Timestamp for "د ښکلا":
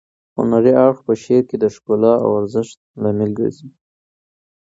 1.59-2.13